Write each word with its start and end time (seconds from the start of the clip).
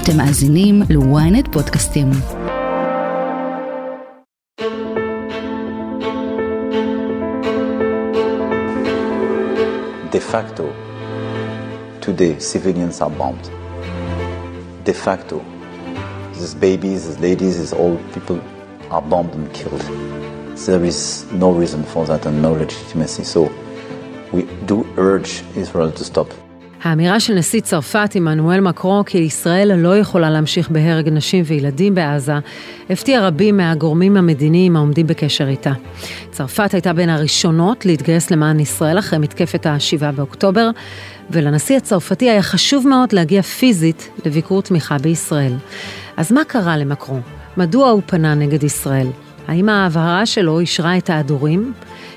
אתם 0.00 0.16
מאזינים 0.16 0.82
ל-ynet 0.90 1.52
פודקאסטים. 1.52 2.10
De 10.12 10.20
facto, 10.32 10.64
today 12.00 12.34
civilians 12.40 13.02
are 13.02 13.10
bombed. 13.20 13.46
De 14.84 14.94
facto, 14.94 15.36
these 16.32 16.54
babies, 16.54 17.00
these 17.06 17.20
ladies, 17.26 17.54
these 17.60 17.74
old 17.74 18.00
people 18.14 18.38
are 18.90 19.02
bombed 19.02 19.34
and 19.34 19.52
killed. 19.52 19.84
There 20.66 20.84
is 20.84 21.26
no 21.32 21.50
reason 21.52 21.82
for 21.92 22.06
that 22.06 22.24
and 22.24 22.40
no 22.40 22.52
legitimacy. 22.52 23.24
So 23.24 23.40
we 24.32 24.42
do 24.70 24.86
urge 24.96 25.32
Israel 25.54 25.90
to 25.98 26.04
stop. 26.04 26.28
האמירה 26.83 27.19
של 27.19 27.33
נשיא 27.33 27.61
צרפת 27.61 28.09
עמנואל 28.15 28.59
מקרו 28.59 29.03
כי 29.05 29.17
ישראל 29.17 29.75
לא 29.75 29.97
יכולה 29.97 30.29
להמשיך 30.29 30.69
בהרג 30.69 31.09
נשים 31.09 31.43
וילדים 31.47 31.95
בעזה, 31.95 32.33
הפתיע 32.89 33.27
רבים 33.27 33.57
מהגורמים 33.57 34.17
המדיניים 34.17 34.75
העומדים 34.75 35.07
בקשר 35.07 35.47
איתה. 35.47 35.71
צרפת 36.31 36.73
הייתה 36.73 36.93
בין 36.93 37.09
הראשונות 37.09 37.85
להתגייס 37.85 38.31
למען 38.31 38.59
ישראל 38.59 38.99
אחרי 38.99 39.19
מתקפת 39.19 39.65
ה-7 39.65 40.11
באוקטובר, 40.15 40.69
ולנשיא 41.29 41.77
הצרפתי 41.77 42.29
היה 42.29 42.41
חשוב 42.41 42.87
מאוד 42.87 43.13
להגיע 43.13 43.41
פיזית 43.41 44.09
לביקור 44.25 44.61
תמיכה 44.61 44.97
בישראל. 44.97 45.53
אז 46.17 46.31
מה 46.31 46.43
קרה 46.43 46.77
למקרו? 46.77 47.19
מדוע 47.57 47.89
הוא 47.89 48.01
פנה 48.05 48.35
נגד 48.35 48.63
ישראל? 48.63 49.07
האם 49.47 49.69
ההבהרה 49.69 50.25
שלו 50.25 50.59
אישרה 50.59 50.97
את 50.97 51.09
ההדורים? 51.09 51.73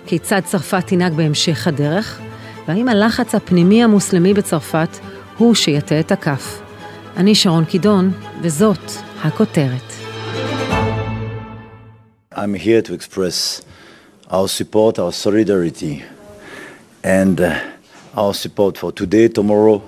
כיצד 0.07 0.41
צרפת 0.45 0.87
תנהג 0.87 1.13
בהמשך 1.13 1.67
הדרך? 1.67 2.21
והאם 2.69 2.89
הלחץ 2.89 3.35
הפנימי 3.35 3.83
המוסלמי 3.83 4.35
בצרפת 4.35 4.89
הוא 5.39 5.55
שיטה 5.55 6.01
את 6.01 6.13
הכף? 6.13 6.61
אני 7.17 7.35
שרון 7.35 7.65
קידון, 7.65 8.13
וזאת 8.43 8.91
הכותרת. 9.23 9.93
I'm 12.35 12.55
here 12.55 12.83
to 12.83 12.93
express 12.95 13.63
our 14.29 14.49
support, 14.49 14.99
our 14.99 15.13
solidarity, 15.13 16.03
and 17.05 17.41
uh, 17.41 17.55
our 18.17 18.35
support 18.35 18.77
for 18.77 18.91
today, 18.91 19.29
tomorrow, 19.29 19.81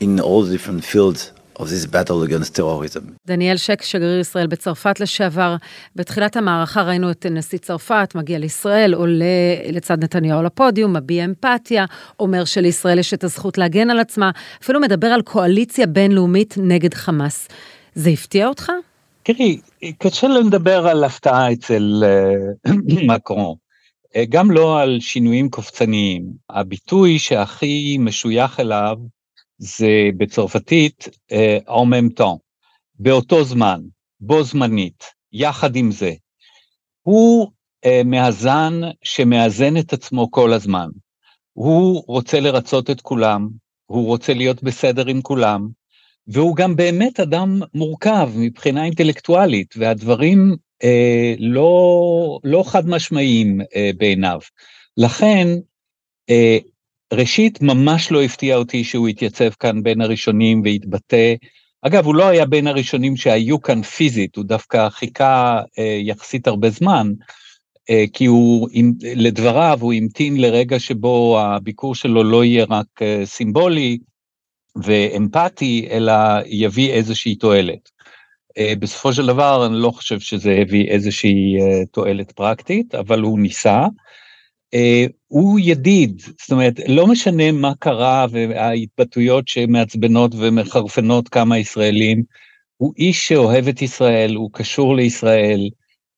in 0.00 0.20
all 0.20 0.44
different 0.44 0.84
fields 0.84 1.32
of 1.58 1.64
this 1.64 1.86
battle 1.86 2.22
against 2.22 2.56
terrorism. 2.56 3.00
דניאל 3.26 3.56
שק, 3.56 3.82
שגריר 3.82 4.20
ישראל 4.20 4.46
בצרפת 4.46 5.00
לשעבר, 5.00 5.56
בתחילת 5.96 6.36
המערכה 6.36 6.82
ראינו 6.82 7.10
את 7.10 7.26
נשיא 7.30 7.58
צרפת 7.58 8.12
מגיע 8.14 8.38
לישראל, 8.38 8.94
עולה 8.94 9.24
לצד 9.72 10.04
נתניהו 10.04 10.42
לפודיום, 10.42 10.96
מביע 10.96 11.24
אמפתיה, 11.24 11.84
אומר 12.20 12.44
שלישראל 12.44 12.98
יש 12.98 13.14
את 13.14 13.24
הזכות 13.24 13.58
להגן 13.58 13.90
על 13.90 13.98
עצמה, 13.98 14.30
אפילו 14.62 14.80
מדבר 14.80 15.06
על 15.06 15.22
קואליציה 15.22 15.86
בינלאומית 15.86 16.54
נגד 16.58 16.94
חמאס. 16.94 17.48
זה 17.94 18.10
הפתיע 18.10 18.48
אותך? 18.48 18.72
תראי, 19.22 19.60
קשה 19.98 20.28
לדבר 20.28 20.88
על 20.88 21.04
הפתעה 21.04 21.52
אצל 21.52 22.04
uh, 22.66 22.72
מקרון. 23.06 23.54
Uh, 23.54 24.18
גם 24.28 24.50
לא 24.50 24.80
על 24.80 24.98
שינויים 25.00 25.50
קופצניים. 25.50 26.24
הביטוי 26.50 27.18
שהכי 27.18 27.98
משוייך 28.00 28.60
אליו 28.60 28.96
זה 29.58 30.10
בצרפתית 30.16 31.08
en 31.68 31.84
même 31.90 32.22
באותו 32.98 33.44
זמן, 33.44 33.80
בו 34.20 34.42
זמנית, 34.42 35.04
יחד 35.32 35.76
עם 35.76 35.90
זה. 35.90 36.12
הוא 37.02 37.46
uh, 37.86 37.88
מאזן 38.04 38.80
שמאזן 39.02 39.76
את 39.76 39.92
עצמו 39.92 40.30
כל 40.30 40.52
הזמן. 40.52 40.88
הוא 41.52 42.04
רוצה 42.06 42.40
לרצות 42.40 42.90
את 42.90 43.00
כולם, 43.00 43.48
הוא 43.86 44.06
רוצה 44.06 44.34
להיות 44.34 44.62
בסדר 44.62 45.06
עם 45.06 45.22
כולם, 45.22 45.68
והוא 46.26 46.56
גם 46.56 46.76
באמת 46.76 47.20
אדם 47.20 47.60
מורכב 47.74 48.30
מבחינה 48.36 48.84
אינטלקטואלית, 48.84 49.74
והדברים 49.76 50.56
אה, 50.84 51.34
לא, 51.38 52.40
לא 52.44 52.64
חד 52.66 52.88
משמעיים 52.88 53.60
אה, 53.76 53.90
בעיניו. 53.96 54.40
לכן, 54.96 55.48
אה, 56.30 56.58
ראשית, 57.12 57.62
ממש 57.62 58.12
לא 58.12 58.22
הפתיע 58.22 58.56
אותי 58.56 58.84
שהוא 58.84 59.08
התייצב 59.08 59.50
כאן 59.50 59.82
בין 59.82 60.00
הראשונים 60.00 60.62
והתבטא. 60.64 61.34
אגב, 61.82 62.06
הוא 62.06 62.14
לא 62.14 62.28
היה 62.28 62.46
בין 62.46 62.66
הראשונים 62.66 63.16
שהיו 63.16 63.62
כאן 63.62 63.82
פיזית, 63.82 64.36
הוא 64.36 64.44
דווקא 64.44 64.88
חיכה 64.88 65.60
אה, 65.78 65.98
יחסית 66.02 66.46
הרבה 66.46 66.70
זמן, 66.70 67.12
אה, 67.90 68.04
כי 68.12 68.26
הוא, 68.26 68.68
לדבריו, 69.02 69.78
הוא 69.80 69.92
המתין 69.92 70.40
לרגע 70.40 70.78
שבו 70.78 71.40
הביקור 71.40 71.94
שלו 71.94 72.24
לא 72.24 72.44
יהיה 72.44 72.64
רק 72.70 73.02
אה, 73.02 73.22
סימבולי 73.24 73.98
ואמפתי, 74.82 75.88
אלא 75.90 76.12
יביא 76.46 76.90
איזושהי 76.90 77.34
תועלת. 77.34 77.90
אה, 78.58 78.72
בסופו 78.78 79.12
של 79.12 79.26
דבר, 79.26 79.66
אני 79.66 79.76
לא 79.76 79.90
חושב 79.90 80.20
שזה 80.20 80.58
הביא 80.62 80.88
איזושהי 80.88 81.56
אה, 81.60 81.86
תועלת 81.92 82.32
פרקטית, 82.32 82.94
אבל 82.94 83.20
הוא 83.20 83.38
ניסה. 83.38 83.80
הוא 85.28 85.60
ידיד, 85.62 86.22
זאת 86.40 86.52
אומרת, 86.52 86.80
לא 86.88 87.06
משנה 87.06 87.52
מה 87.52 87.72
קרה 87.78 88.26
וההתבטאויות 88.30 89.48
שמעצבנות 89.48 90.34
ומחרפנות 90.34 91.28
כמה 91.28 91.58
ישראלים, 91.58 92.22
הוא 92.76 92.92
איש 92.98 93.28
שאוהב 93.28 93.68
את 93.68 93.82
ישראל, 93.82 94.34
הוא 94.34 94.50
קשור 94.52 94.96
לישראל, 94.96 95.68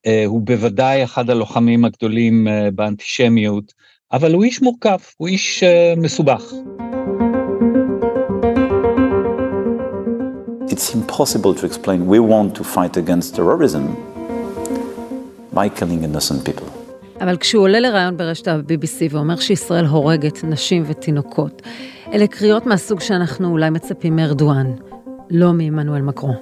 uh, 0.06 0.10
הוא 0.26 0.42
בוודאי 0.42 1.04
אחד 1.04 1.30
הלוחמים 1.30 1.84
הגדולים 1.84 2.48
uh, 2.48 2.70
באנטישמיות, 2.74 3.72
אבל 4.12 4.34
הוא 4.34 4.44
איש 4.44 4.62
מורכב, 4.62 4.98
הוא 5.16 5.28
איש 5.28 5.62
מסובך. 5.96 6.52
It's 10.70 10.94
impossible 10.94 11.54
to 11.54 11.66
explain. 11.66 12.06
We 12.06 12.20
want 12.20 12.54
to 12.58 12.64
fight 12.64 12.96
against 12.96 13.34
terrorism 13.36 13.84
by 15.52 15.68
killing 15.68 16.04
innocent 16.04 16.44
people. 16.44 16.79
אבל 17.20 17.36
כשהוא 17.36 17.62
עולה 17.62 17.80
לראיון 17.80 18.16
ברשת 18.16 18.48
ה-BBC 18.48 19.02
ואומר 19.10 19.36
שישראל 19.36 19.86
הורגת 19.86 20.44
נשים 20.44 20.82
ותינוקות, 20.86 21.62
אלה 22.12 22.26
קריאות 22.26 22.66
מהסוג 22.66 23.00
שאנחנו 23.00 23.48
אולי 23.48 23.70
מצפים 23.70 24.16
מארדואן, 24.16 24.72
לא 25.30 25.52
מעמנואל 25.52 26.02
מקרו. 26.02 26.32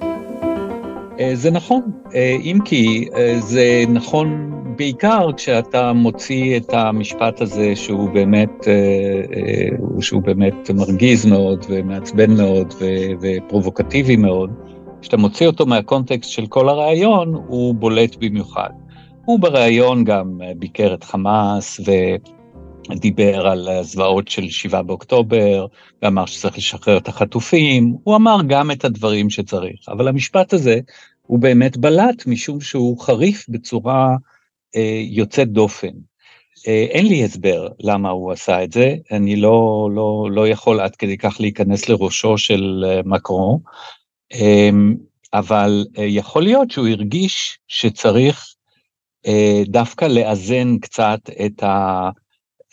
זה 1.33 1.51
נכון, 1.51 1.81
אם 2.41 2.59
כי 2.65 3.07
זה 3.39 3.83
נכון 3.89 4.51
בעיקר 4.77 5.31
כשאתה 5.37 5.93
מוציא 5.93 6.57
את 6.57 6.73
המשפט 6.73 7.41
הזה 7.41 7.75
שהוא 7.75 8.09
באמת, 8.09 8.67
שהוא 10.01 10.21
באמת 10.21 10.71
מרגיז 10.75 11.25
מאוד 11.25 11.65
ומעצבן 11.69 12.31
מאוד 12.37 12.73
ופרובוקטיבי 13.21 14.15
מאוד, 14.15 14.49
כשאתה 15.01 15.17
מוציא 15.17 15.47
אותו 15.47 15.65
מהקונטקסט 15.65 16.31
של 16.31 16.47
כל 16.47 16.69
הרעיון, 16.69 17.33
הוא 17.47 17.75
בולט 17.75 18.15
במיוחד. 18.19 18.69
הוא 19.29 19.39
בריאיון 19.39 20.03
גם 20.03 20.41
ביקר 20.57 20.93
את 20.93 21.03
חמאס 21.03 21.79
ודיבר 22.89 23.47
על 23.47 23.67
הזוועות 23.67 24.27
של 24.27 24.49
7 24.49 24.81
באוקטובר, 24.81 25.65
ואמר 26.01 26.25
שצריך 26.25 26.57
לשחרר 26.57 26.97
את 26.97 27.07
החטופים, 27.07 27.95
הוא 28.03 28.15
אמר 28.15 28.37
גם 28.47 28.71
את 28.71 28.85
הדברים 28.85 29.29
שצריך, 29.29 29.79
אבל 29.87 30.07
המשפט 30.07 30.53
הזה 30.53 30.79
הוא 31.21 31.39
באמת 31.39 31.77
בלט 31.77 32.27
משום 32.27 32.61
שהוא 32.61 32.99
חריף 32.99 33.45
בצורה 33.49 34.15
אה, 34.75 35.01
יוצאת 35.03 35.47
דופן. 35.51 35.93
אה, 36.67 36.85
אין 36.89 37.05
לי 37.05 37.23
הסבר 37.23 37.67
למה 37.79 38.09
הוא 38.09 38.31
עשה 38.31 38.63
את 38.63 38.71
זה, 38.71 38.95
אני 39.11 39.35
לא, 39.35 39.89
לא, 39.95 40.27
לא 40.31 40.47
יכול 40.47 40.79
עד 40.79 40.95
כדי 40.95 41.17
כך 41.17 41.37
להיכנס 41.39 41.89
לראשו 41.89 42.37
של 42.37 42.85
אה, 42.87 43.01
מקרו, 43.05 43.59
אה, 44.33 44.69
אבל 45.33 45.85
אה, 45.97 46.03
יכול 46.03 46.43
להיות 46.43 46.71
שהוא 46.71 46.87
הרגיש 46.87 47.59
שצריך 47.67 48.45
אה, 48.45 48.58
דווקא 49.65 50.05
לאזן 50.05 50.77
קצת 50.77 51.19
את, 51.45 51.63
ה, 51.63 52.09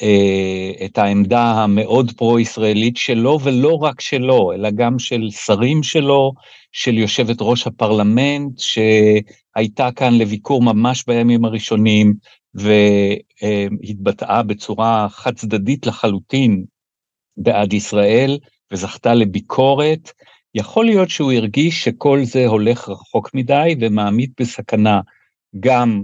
אה, 0.03 0.85
את 0.85 0.99
העמדה 0.99 1.43
המאוד 1.43 2.13
פרו-ישראלית 2.17 2.97
שלו, 2.97 3.39
ולא 3.43 3.75
רק 3.75 4.01
שלו, 4.01 4.53
אלא 4.53 4.71
גם 4.71 4.99
של 4.99 5.29
שרים 5.31 5.83
שלו, 5.83 6.33
של 6.73 6.99
יושבת 6.99 7.37
ראש 7.41 7.67
הפרלמנט, 7.67 8.59
שהייתה 8.59 9.93
כאן 9.97 10.15
לביקור 10.15 10.63
ממש 10.63 11.05
בימים 11.07 11.45
הראשונים, 11.45 12.15
והתבטאה 12.55 14.43
בצורה 14.43 15.09
חד 15.11 15.35
צדדית 15.35 15.87
לחלוטין 15.87 16.65
בעד 17.37 17.73
ישראל, 17.73 18.39
וזכתה 18.73 19.15
לביקורת. 19.15 20.13
יכול 20.55 20.85
להיות 20.85 21.11
שהוא 21.11 21.33
הרגיש 21.33 21.85
שכל 21.85 22.25
זה 22.25 22.47
הולך 22.47 22.89
רחוק 22.89 23.35
מדי 23.35 23.75
ומעמיד 23.81 24.33
בסכנה 24.41 25.01
גם 25.61 26.03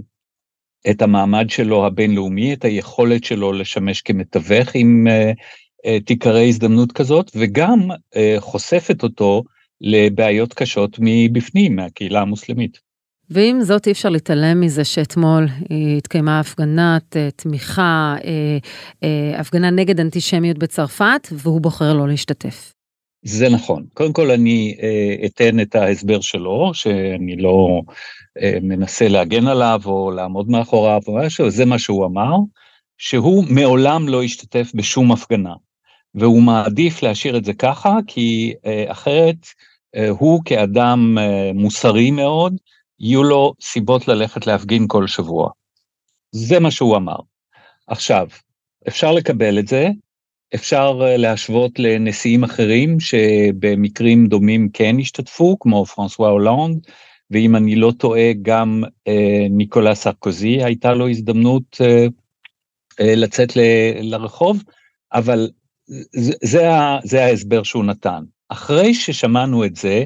את 0.89 1.01
המעמד 1.01 1.49
שלו 1.49 1.85
הבינלאומי, 1.85 2.53
את 2.53 2.65
היכולת 2.65 3.23
שלו 3.23 3.53
לשמש 3.53 4.01
כמתווך 4.01 4.75
אם 4.75 5.07
uh, 5.07 5.37
uh, 5.87 6.05
תיקרא 6.05 6.39
הזדמנות 6.39 6.91
כזאת, 6.91 7.31
וגם 7.35 7.91
uh, 7.91 8.17
חושפת 8.39 9.03
אותו 9.03 9.43
לבעיות 9.81 10.53
קשות 10.53 10.97
מבפנים, 10.99 11.75
מהקהילה 11.75 12.21
המוסלמית. 12.21 12.79
ועם 13.29 13.61
זאת 13.61 13.87
אי 13.87 13.91
אפשר 13.91 14.09
להתעלם 14.09 14.59
מזה 14.59 14.83
שאתמול 14.83 15.47
התקיימה 15.97 16.39
הפגנת 16.39 17.17
תמיכה, 17.35 18.15
הפגנה 19.37 19.69
נגד 19.69 19.99
אנטישמיות 19.99 20.57
בצרפת, 20.57 21.27
והוא 21.31 21.61
בוחר 21.61 21.93
לא 21.93 22.07
להשתתף. 22.07 22.73
זה 23.23 23.49
נכון. 23.49 23.85
קודם 23.93 24.13
כל 24.13 24.31
אני 24.31 24.77
אה, 24.81 25.25
אתן 25.25 25.59
את 25.59 25.75
ההסבר 25.75 26.21
שלו, 26.21 26.71
שאני 26.73 27.35
לא 27.37 27.81
אה, 28.41 28.57
מנסה 28.61 29.07
להגן 29.07 29.47
עליו 29.47 29.81
או 29.85 30.11
לעמוד 30.11 30.49
מאחוריו 30.49 31.01
או 31.07 31.15
משהו, 31.15 31.49
זה 31.49 31.65
מה 31.65 31.79
שהוא 31.79 32.05
אמר, 32.05 32.35
שהוא 32.97 33.45
מעולם 33.49 34.07
לא 34.07 34.23
השתתף 34.23 34.71
בשום 34.75 35.11
הפגנה. 35.11 35.53
והוא 36.15 36.41
מעדיף 36.41 37.03
להשאיר 37.03 37.37
את 37.37 37.45
זה 37.45 37.53
ככה, 37.53 37.97
כי 38.07 38.53
אה, 38.65 38.85
אחרת 38.87 39.35
הוא 40.09 40.41
כאדם 40.45 41.17
מוסרי 41.53 42.11
מאוד, 42.11 42.55
יהיו 42.99 43.23
לו 43.23 43.53
סיבות 43.61 44.07
ללכת 44.07 44.47
להפגין 44.47 44.85
כל 44.87 45.07
שבוע. 45.07 45.49
זה 46.31 46.59
מה 46.59 46.71
שהוא 46.71 46.97
אמר. 46.97 47.15
עכשיו, 47.87 48.27
אפשר 48.87 49.11
לקבל 49.11 49.59
את 49.59 49.67
זה, 49.67 49.89
אפשר 50.55 50.99
אה, 51.01 51.17
להשוות 51.17 51.79
לנשיאים 51.79 52.43
אחרים 52.43 52.99
שבמקרים 52.99 54.27
דומים 54.27 54.69
כן 54.73 54.95
השתתפו, 54.99 55.59
כמו 55.59 55.85
פרנסואה 55.85 56.29
הולנד, 56.29 56.87
ואם 57.31 57.55
אני 57.55 57.75
לא 57.75 57.91
טועה, 57.97 58.33
גם 58.41 58.83
אה, 59.07 59.47
ניקולה 59.49 59.95
סרקוזי 59.95 60.63
הייתה 60.63 60.93
לו 60.93 61.09
הזדמנות 61.09 61.81
אה, 61.81 62.05
אה, 62.99 63.15
לצאת 63.15 63.55
ל, 63.55 63.59
לרחוב, 64.01 64.63
אבל 65.13 65.49
זה, 66.11 66.33
זה, 66.43 66.69
זה 67.03 67.25
ההסבר 67.25 67.63
שהוא 67.63 67.83
נתן. 67.83 68.23
אחרי 68.49 68.93
ששמענו 68.93 69.65
את 69.65 69.75
זה, 69.75 70.03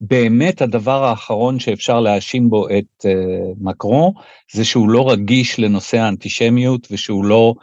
באמת 0.00 0.62
הדבר 0.62 1.04
האחרון 1.04 1.58
שאפשר 1.58 2.00
להאשים 2.00 2.50
בו 2.50 2.68
את 2.68 3.04
uh, 3.04 3.08
מקרון, 3.60 4.12
זה 4.52 4.64
שהוא 4.64 4.88
לא 4.88 5.10
רגיש 5.10 5.58
לנושא 5.58 5.98
האנטישמיות 5.98 6.88
ושהוא 6.90 7.24
לא 7.24 7.54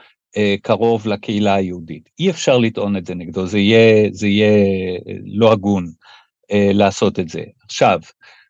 קרוב 0.61 1.07
לקהילה 1.07 1.55
היהודית. 1.55 2.09
אי 2.19 2.29
אפשר 2.29 2.57
לטעון 2.57 2.97
את 2.97 3.05
זה 3.05 3.15
נגדו, 3.15 3.47
זה 3.47 3.59
יהיה, 3.59 4.09
זה 4.11 4.27
יהיה 4.27 4.67
לא 5.25 5.51
הגון 5.51 5.85
uh, 5.85 6.55
לעשות 6.73 7.19
את 7.19 7.29
זה. 7.29 7.43
עכשיו, 7.65 7.99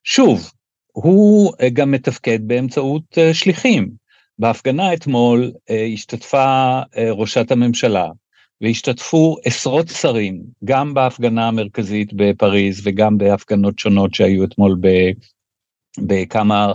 שוב, 0.04 0.52
הוא 0.92 1.54
גם 1.74 1.92
מתפקד 1.92 2.40
באמצעות 2.48 3.18
שליחים. 3.34 4.04
בהפגנה 4.40 4.94
אתמול 4.94 5.52
השתתפה 5.94 6.80
ראשת 7.16 7.52
הממשלה, 7.52 8.10
והשתתפו 8.62 9.38
עשרות 9.46 9.88
שרים, 9.88 10.42
גם 10.66 10.94
בהפגנה 10.94 11.48
המרכזית 11.48 12.14
בפריז 12.14 12.82
וגם 12.84 13.18
בהפגנות 13.18 13.80
שונות 13.80 14.14
שהיו 14.14 14.44
אתמול 14.44 14.78
בכמה 16.00 16.74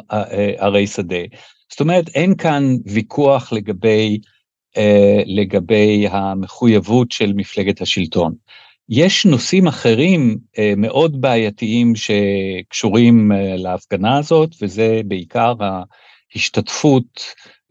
ערי 0.59 0.87
שדה. 0.87 1.23
זאת 1.71 1.81
אומרת, 1.81 2.09
אין 2.09 2.37
כאן 2.37 2.77
ויכוח 2.85 3.53
לגבי, 3.53 4.19
אה, 4.19 4.29
לגבי 5.27 6.07
המחויבות 6.11 7.13
של 7.13 7.33
מפלגת 7.37 7.81
השלטון. 7.81 8.35
יש 8.89 9.27
נושאים 9.27 9.67
אחרים 9.67 10.39
אה, 10.59 10.73
מאוד 10.77 11.21
בעייתיים 11.21 11.93
שקשורים 11.95 13.33
אה, 13.33 13.57
להפגנה 13.57 14.19
הזאת, 14.19 14.51
וזה 14.63 15.01
בעיקר 15.05 15.55
ההשתתפות 16.35 17.23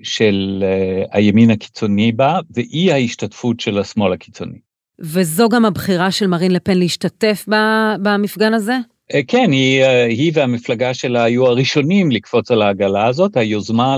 של 0.04 0.64
אה, 0.64 1.04
הימין 1.12 1.52
הקיצוני 1.52 2.12
בה, 2.12 2.40
ואי 2.56 2.92
ההשתתפות 2.92 3.60
של 3.60 3.78
השמאל 3.78 4.14
הקיצוני. 4.14 4.58
וזו 5.00 5.50
גם 5.50 5.66
הבחירה 5.66 6.12
של 6.12 6.28
מרין 6.28 6.52
לפן 6.52 6.78
להשתתף 6.78 7.46
במפגן 8.02 8.54
הזה? 8.54 8.78
אה, 9.13 9.21
כן, 9.27 9.51
היא, 9.51 9.83
אה, 9.83 10.06
היא 10.06 10.31
והמפלגה 10.36 10.94
שלה 10.94 11.24
היו 11.24 11.48
הראשונים 11.48 12.12
לקפוץ 12.12 12.51
על 12.51 12.62
העגלה 12.62 13.07
הזאת. 13.07 13.38
היוזמה 13.38 13.98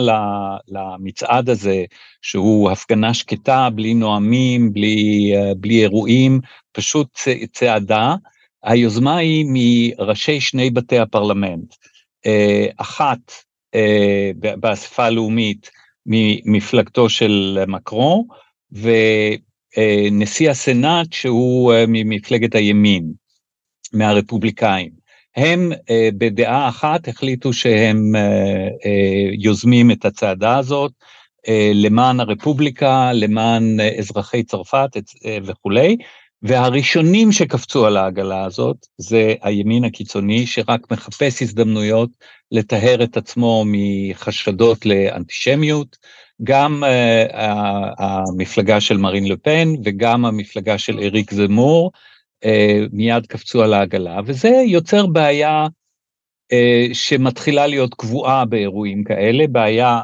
למצעד 0.67 1.50
הזה, 1.50 1.83
שהוא 2.21 2.71
הפגנה 2.71 3.13
שקטה, 3.13 3.69
בלי 3.75 3.94
נואמים, 3.94 4.73
בלי, 4.73 5.33
בלי 5.57 5.81
אירועים, 5.81 6.39
פשוט 6.71 7.19
צעדה. 7.51 8.15
היוזמה 8.63 9.17
היא 9.17 9.45
מראשי 9.47 10.41
שני 10.41 10.69
בתי 10.69 11.00
הפרלמנט. 11.00 11.75
אחת 12.77 13.19
באספה 14.35 15.06
הלאומית 15.06 15.69
ממפלגתו 16.06 17.09
של 17.09 17.63
מקרון, 17.67 18.23
ונשיא 18.71 20.50
הסנאט 20.50 21.13
שהוא 21.13 21.73
אה, 21.73 21.85
ממפלגת 21.88 22.56
הימין, 22.56 23.13
מהרפובליקאים. 23.94 24.99
הם 25.39 25.71
אה, 25.89 26.09
בדעה 26.18 26.69
אחת 26.69 27.07
החליטו 27.07 27.53
שהם 27.53 28.15
אה, 28.15 28.68
יוזמים 29.39 29.91
את 29.91 30.06
הצעדה 30.06 30.57
הזאת 30.57 30.91
למען 31.74 32.19
הרפובליקה, 32.19 33.12
למען 33.13 33.80
אזרחי 34.00 34.44
צרפת 34.44 34.89
וכולי, 35.44 35.97
והראשונים 36.41 37.31
שקפצו 37.31 37.86
על 37.86 37.97
העגלה 37.97 38.45
הזאת 38.45 38.77
זה 38.97 39.33
הימין 39.41 39.83
הקיצוני 39.83 40.47
שרק 40.47 40.91
מחפש 40.91 41.42
הזדמנויות 41.42 42.09
לטהר 42.51 43.03
את 43.03 43.18
עצמו 43.18 43.63
מחשדות 43.68 44.85
לאנטישמיות, 44.85 45.97
גם 46.44 46.83
uh, 46.83 47.33
המפלגה 47.97 48.81
של 48.81 48.97
מרין 48.97 49.27
לפן 49.27 49.69
וגם 49.83 50.25
המפלגה 50.25 50.77
של 50.77 51.00
אריק 51.00 51.33
זמור 51.33 51.92
מיד 52.91 53.25
קפצו 53.25 53.63
על 53.63 53.74
העגלה, 53.74 54.19
וזה 54.25 54.50
יוצר 54.65 55.06
בעיה 55.06 55.68
uh, 56.53 56.94
שמתחילה 56.94 57.68
להיות 57.68 57.94
קבועה 57.94 58.45
באירועים 58.45 59.03
כאלה, 59.03 59.47
בעיה 59.47 60.01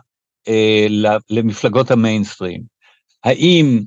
uh, 0.50 0.52
למפלגות 1.30 1.92
המיינסטרים. 1.92 2.62
האם 3.24 3.80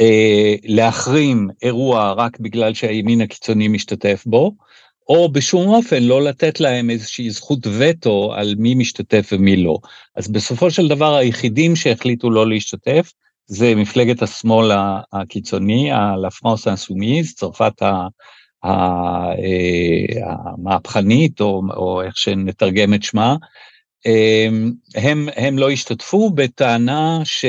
אה, 0.00 0.54
להחרים 0.64 1.48
אירוע 1.62 2.12
רק 2.12 2.40
בגלל 2.40 2.74
שהימין 2.74 3.20
הקיצוני 3.20 3.68
משתתף 3.68 4.22
בו, 4.26 4.52
או 5.08 5.32
בשום 5.32 5.68
אופן 5.68 6.02
לא 6.02 6.22
לתת 6.22 6.60
להם 6.60 6.90
איזושהי 6.90 7.30
זכות 7.30 7.66
וטו 7.78 8.32
על 8.34 8.54
מי 8.58 8.74
משתתף 8.74 9.28
ומי 9.32 9.56
לא. 9.56 9.78
אז 10.16 10.28
בסופו 10.28 10.70
של 10.70 10.88
דבר 10.88 11.14
היחידים 11.14 11.76
שהחליטו 11.76 12.30
לא 12.30 12.48
להשתתף, 12.48 13.12
זה 13.46 13.74
מפלגת 13.74 14.22
השמאל 14.22 14.70
הקיצוני, 15.12 15.92
ה-La 15.92 16.28
France 16.28 16.66
Insoumise, 16.66 17.34
צרפת. 17.36 17.82
אה, 17.82 19.30
המהפכנית, 20.24 21.40
או, 21.40 21.62
או 21.76 22.02
איך 22.02 22.16
שנתרגם 22.16 22.94
את 22.94 23.02
שמה, 23.02 23.36
אה, 24.06 24.48
הם, 24.94 25.28
הם 25.36 25.58
לא 25.58 25.70
השתתפו 25.70 26.30
בטענה 26.30 27.20
ש... 27.24 27.44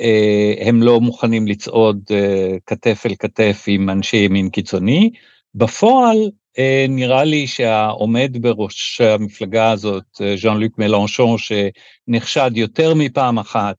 אה, 0.00 0.70
לא 0.72 1.00
מוכנים 1.00 1.46
לצעוד 1.46 2.00
אה, 2.10 2.56
כתף 2.66 3.02
אל 3.06 3.14
כתף 3.18 3.64
עם 3.66 3.90
אנשי 3.90 4.16
ימין 4.16 4.50
קיצוני. 4.50 5.10
בפועל 5.54 6.30
אה, 6.58 6.86
נראה 6.88 7.24
לי 7.24 7.46
שהעומד 7.46 8.36
בראש 8.40 9.00
המפלגה 9.00 9.70
הזאת, 9.70 10.04
ז'אן 10.36 10.56
לוק 10.56 10.78
מלנשון, 10.78 11.36
שנחשד 11.38 12.50
יותר 12.54 12.94
מפעם 12.94 13.38
אחת 13.38 13.76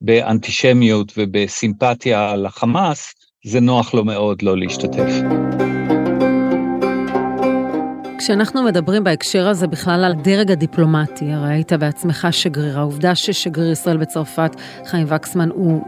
באנטישמיות 0.00 1.12
ובסימפתיה 1.16 2.36
לחמאס, 2.36 3.14
זה 3.44 3.60
נוח 3.60 3.94
לו 3.94 4.04
מאוד 4.04 4.42
לא 4.42 4.56
להשתתף. 4.56 5.10
כשאנחנו 8.18 8.62
מדברים 8.62 9.04
בהקשר 9.04 9.48
הזה 9.48 9.66
בכלל 9.66 10.04
על 10.04 10.12
הדרג 10.12 10.50
הדיפלומטי, 10.50 11.32
הרי 11.32 11.52
היית 11.52 11.72
בעצמך 11.72 12.28
שגריר, 12.30 12.78
העובדה 12.78 13.14
ששגריר 13.14 13.72
ישראל 13.72 13.96
בצרפת, 13.96 14.56
חיים 14.86 15.06
וקסמן, 15.10 15.50
הוא 15.50 15.82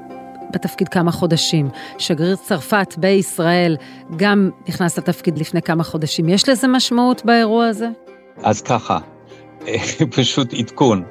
בתפקיד 0.53 0.89
כמה 0.89 1.13
חודשים. 1.13 1.69
שגריר 1.99 2.37
צרפת 2.37 2.95
בישראל 2.97 3.77
גם 4.17 4.51
נכנס 4.69 4.99
לתפקיד 4.99 5.39
לפני 5.39 5.63
כמה 5.63 5.85
חודשים. 5.85 6.29
יש 6.29 6.49
לזה 6.49 6.69
משמעות 6.69 7.25
באירוע 7.25 7.67
הזה? 7.67 7.89
אז 8.43 8.63
ככה, 8.63 8.99
פשוט 10.17 10.55
עדכון, 10.55 11.03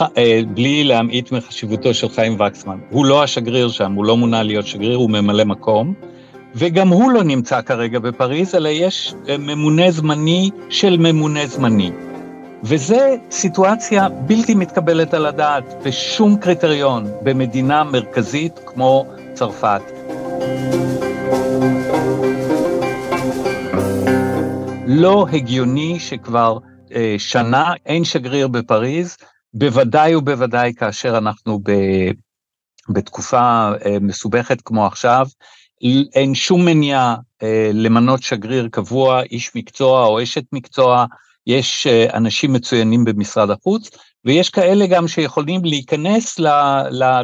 אה, 0.00 0.40
בלי 0.54 0.84
להמעיט 0.84 1.32
מחשיבותו 1.32 1.94
של 1.94 2.08
חיים 2.08 2.36
וקסמן. 2.40 2.78
הוא 2.90 3.06
לא 3.06 3.22
השגריר 3.22 3.68
שם, 3.68 3.92
הוא 3.92 4.04
לא 4.04 4.16
מונה 4.16 4.42
להיות 4.42 4.66
שגריר, 4.66 4.96
הוא 4.96 5.10
ממלא 5.10 5.44
מקום. 5.44 5.94
וגם 6.54 6.88
הוא 6.88 7.12
לא 7.12 7.24
נמצא 7.24 7.62
כרגע 7.62 7.98
בפריז, 7.98 8.54
אלא 8.54 8.68
יש 8.68 9.14
אה, 9.28 9.38
ממונה 9.38 9.90
זמני 9.90 10.50
של 10.68 10.96
ממונה 10.98 11.46
זמני. 11.46 11.90
וזה 12.64 13.16
סיטואציה 13.30 14.08
בלתי 14.08 14.54
מתקבלת 14.54 15.14
על 15.14 15.26
הדעת 15.26 15.74
בשום 15.84 16.36
קריטריון 16.36 17.06
במדינה 17.22 17.84
מרכזית 17.84 18.60
כמו 18.66 19.06
צרפת. 19.34 19.82
לא 24.86 25.26
הגיוני 25.32 26.00
שכבר 26.00 26.58
שנה 27.18 27.72
אין 27.86 28.04
שגריר 28.04 28.48
בפריז, 28.48 29.16
בוודאי 29.54 30.14
ובוודאי 30.14 30.72
כאשר 30.76 31.18
אנחנו 31.18 31.58
ב, 31.62 31.70
בתקופה 32.88 33.70
אה, 33.84 33.96
מסובכת 34.00 34.60
כמו 34.60 34.86
עכשיו, 34.86 35.26
אין 36.14 36.34
שום 36.34 36.64
מניעה 36.64 37.16
אה, 37.42 37.70
למנות 37.74 38.22
שגריר 38.22 38.68
קבוע, 38.72 39.22
איש 39.22 39.50
מקצוע 39.54 40.06
או 40.06 40.22
אשת 40.22 40.44
מקצוע, 40.52 41.06
יש 41.46 41.86
אה, 41.86 42.16
אנשים 42.16 42.52
מצוינים 42.52 43.04
במשרד 43.04 43.50
החוץ, 43.50 43.90
ויש 44.24 44.50
כאלה 44.50 44.86
גם 44.86 45.08
שיכולים 45.08 45.64
להיכנס 45.64 46.40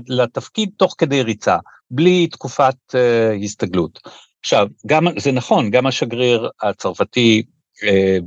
לתפקיד 0.09 0.71
תוך 0.77 0.95
כדי 0.99 1.23
ריצה, 1.23 1.57
בלי 1.91 2.27
תקופת 2.27 2.77
אה, 2.95 3.35
הסתגלות. 3.43 3.99
עכשיו, 4.41 4.67
גם, 4.87 5.07
זה 5.19 5.33
נכון, 5.33 5.71
גם 5.71 5.87
השגריר 5.87 6.49
הצרפתי 6.63 7.43
אה, 7.47 7.58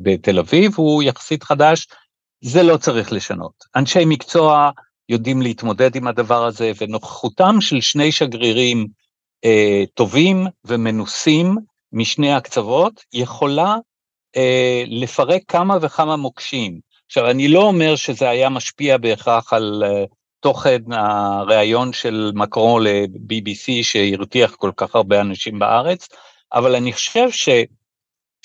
בתל 0.01 0.39
אביב 0.39 0.71
הוא 0.75 1.03
יחסית 1.03 1.43
חדש, 1.43 1.87
זה 2.41 2.63
לא 2.63 2.77
צריך 2.77 3.13
לשנות. 3.13 3.53
אנשי 3.75 4.05
מקצוע 4.05 4.71
יודעים 5.09 5.41
להתמודד 5.41 5.95
עם 5.95 6.07
הדבר 6.07 6.45
הזה, 6.45 6.71
ונוכחותם 6.81 7.61
של 7.61 7.81
שני 7.81 8.11
שגרירים 8.11 8.87
אה, 9.45 9.83
טובים 9.93 10.47
ומנוסים 10.65 11.55
משני 11.93 12.33
הקצוות 12.33 13.03
יכולה 13.13 13.75
אה, 14.37 14.83
לפרק 14.87 15.41
כמה 15.47 15.77
וכמה 15.81 16.15
מוקשים. 16.15 16.79
עכשיו, 17.05 17.29
אני 17.29 17.47
לא 17.47 17.61
אומר 17.61 17.95
שזה 17.95 18.29
היה 18.29 18.49
משפיע 18.49 18.97
בהכרח 18.97 19.53
על 19.53 19.83
אה, 19.85 20.03
תוכן 20.39 20.81
הריאיון 20.91 21.93
של 21.93 22.31
מקרון 22.35 22.83
ל-BBC 22.83 23.83
שהרתיח 23.83 24.55
כל 24.55 24.71
כך 24.77 24.95
הרבה 24.95 25.21
אנשים 25.21 25.59
בארץ, 25.59 26.07
אבל 26.53 26.75
אני 26.75 26.93
חושב 26.93 27.29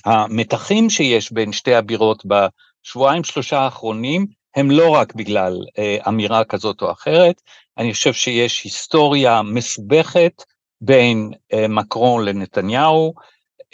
שהמתחים 0.06 0.90
שיש 0.90 1.32
בין 1.32 1.52
שתי 1.52 1.74
הבירות 1.74 2.22
בשבועיים 2.26 3.24
שלושה 3.24 3.58
האחרונים 3.58 4.26
הם 4.56 4.70
לא 4.70 4.88
רק 4.88 5.14
בגלל 5.14 5.58
אה, 5.78 5.96
אמירה 6.08 6.44
כזאת 6.44 6.82
או 6.82 6.90
אחרת, 6.90 7.42
אני 7.78 7.92
חושב 7.92 8.12
שיש 8.12 8.64
היסטוריה 8.64 9.42
מסובכת 9.42 10.42
בין 10.80 11.30
אה, 11.52 11.68
מקרון 11.68 12.24
לנתניהו, 12.24 13.14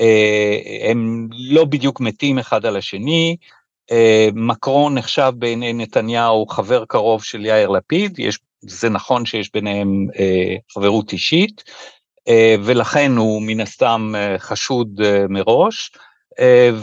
אה, 0.00 0.58
הם 0.90 1.28
לא 1.32 1.64
בדיוק 1.64 2.00
מתים 2.00 2.38
אחד 2.38 2.66
על 2.66 2.76
השני, 2.76 3.36
מקרון 4.34 4.98
נחשב 4.98 5.32
בעיני 5.38 5.72
נתניהו 5.72 6.46
חבר 6.46 6.84
קרוב 6.84 7.24
של 7.24 7.46
יאיר 7.46 7.68
לפיד, 7.68 8.18
יש, 8.18 8.38
זה 8.60 8.88
נכון 8.88 9.26
שיש 9.26 9.52
ביניהם 9.52 10.06
חברות 10.74 11.12
אישית, 11.12 11.64
ולכן 12.64 13.12
הוא 13.16 13.42
מן 13.42 13.60
הסתם 13.60 14.12
חשוד 14.38 14.88
מראש, 15.28 15.90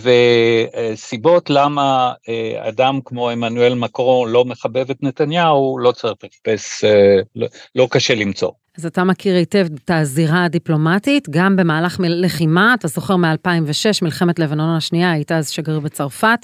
וסיבות 0.01 1.50
למה 1.50 2.13
אה, 2.29 2.68
אדם 2.70 3.00
כמו 3.06 3.29
עמנואל 3.29 3.74
מקרון 3.74 4.29
לא 4.29 4.46
מחבב 4.46 4.89
את 4.91 4.98
נתניהו, 5.03 5.77
לא 5.79 5.91
צריך 5.91 6.13
לחפש, 6.24 6.84
אה, 6.84 7.15
לא, 7.36 7.48
לא 7.75 7.88
קשה 7.91 8.15
למצוא. 8.15 8.51
אז 8.77 8.86
אתה 8.86 9.03
מכיר 9.03 9.36
היטב 9.36 9.68
את 9.84 9.91
הזירה 9.94 10.46
הדיפלומטית, 10.46 11.29
גם 11.29 11.56
במהלך 11.56 11.98
לחימה, 12.00 12.74
אתה 12.74 12.88
זוכר 12.88 13.15
מ-2006, 13.15 14.00
מלחמת 14.01 14.39
לבנון 14.39 14.75
השנייה, 14.75 15.12
היית 15.12 15.32
אז 15.32 15.50
שגריר 15.50 15.79
בצרפת. 15.79 16.39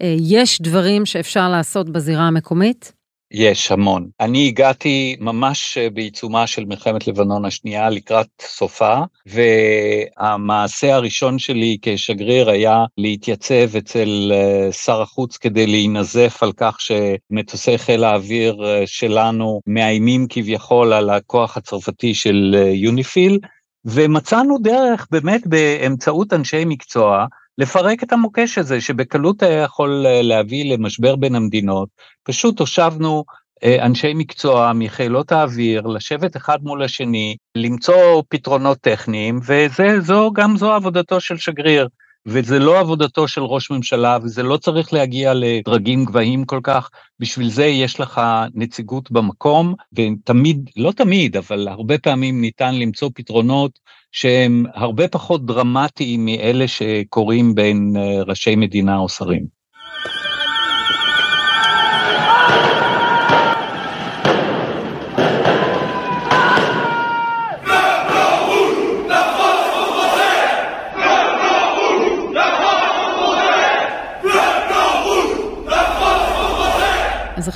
יש 0.00 0.62
דברים 0.62 1.06
שאפשר 1.06 1.48
לעשות 1.48 1.90
בזירה 1.90 2.22
המקומית? 2.22 2.95
יש 3.30 3.72
המון. 3.72 4.08
אני 4.20 4.48
הגעתי 4.48 5.16
ממש 5.20 5.78
אה, 5.78 5.90
בעיצומה 5.90 6.46
של 6.46 6.64
מלחמת 6.64 7.06
לבנון 7.06 7.44
השנייה 7.44 7.90
לקראת 7.90 8.26
סופה, 8.40 8.98
והמעשה 9.26 10.94
הראשון 10.94 11.38
שלי 11.38 11.76
כשגריר 11.82 12.50
היה 12.50 12.84
להתייצב 12.98 13.76
אצל 13.78 14.32
אה, 14.34 14.72
שר 14.72 15.02
החוץ 15.02 15.36
כדי 15.36 15.66
להינזף 15.66 16.38
על 16.42 16.52
כך 16.56 16.78
שמטוסי 16.80 17.78
חיל 17.78 18.04
האוויר 18.04 18.64
אה, 18.64 18.82
שלנו 18.86 19.60
מאיימים 19.66 20.26
כביכול 20.28 20.92
על 20.92 21.10
הכוח 21.10 21.56
הצרפתי 21.56 22.14
של 22.14 22.56
יוניפיל, 22.74 23.38
ומצאנו 23.84 24.58
דרך 24.58 25.06
באמת 25.10 25.46
באמצעות 25.46 26.32
אנשי 26.32 26.64
מקצוע, 26.66 27.26
לפרק 27.58 28.02
את 28.02 28.12
המוקש 28.12 28.58
הזה, 28.58 28.80
שבקלות 28.80 29.42
היה 29.42 29.62
יכול 29.62 30.06
אה, 30.06 30.22
להביא 30.22 30.74
למשבר 30.74 31.16
בין 31.16 31.34
המדינות. 31.34 31.88
פשוט 32.22 32.60
הושבנו 32.60 33.24
אה, 33.64 33.86
אנשי 33.86 34.14
מקצוע 34.14 34.72
מחילות 34.74 35.32
האוויר, 35.32 35.86
לשבת 35.86 36.36
אחד 36.36 36.58
מול 36.62 36.82
השני, 36.82 37.36
למצוא 37.54 38.22
פתרונות 38.28 38.78
טכניים, 38.78 39.40
וזו 39.46 40.30
גם 40.32 40.56
זו 40.56 40.72
עבודתו 40.72 41.20
של 41.20 41.36
שגריר. 41.36 41.88
וזה 42.26 42.58
לא 42.58 42.80
עבודתו 42.80 43.28
של 43.28 43.42
ראש 43.42 43.70
ממשלה, 43.70 44.18
וזה 44.22 44.42
לא 44.42 44.56
צריך 44.56 44.92
להגיע 44.92 45.34
לדרגים 45.34 46.04
גבוהים 46.04 46.44
כל 46.44 46.60
כך, 46.62 46.90
בשביל 47.20 47.50
זה 47.50 47.64
יש 47.64 48.00
לך 48.00 48.20
נציגות 48.54 49.10
במקום, 49.10 49.74
ותמיד, 49.92 50.70
לא 50.76 50.92
תמיד, 50.92 51.36
אבל 51.36 51.68
הרבה 51.68 51.98
פעמים 51.98 52.40
ניתן 52.40 52.74
למצוא 52.74 53.10
פתרונות 53.14 53.78
שהם 54.12 54.64
הרבה 54.74 55.08
פחות 55.08 55.46
דרמטיים 55.46 56.24
מאלה 56.24 56.68
שקורים 56.68 57.54
בין 57.54 57.94
אה, 57.96 58.22
ראשי 58.22 58.56
מדינה 58.56 58.98
או 58.98 59.08
שרים. 59.08 59.55